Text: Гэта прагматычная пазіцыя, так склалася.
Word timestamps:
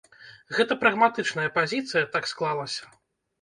Гэта 0.55 0.77
прагматычная 0.83 1.49
пазіцыя, 1.59 2.03
так 2.17 2.23
склалася. 2.33 2.91